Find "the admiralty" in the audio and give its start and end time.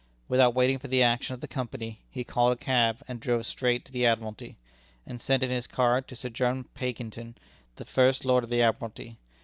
3.91-4.57, 8.49-9.19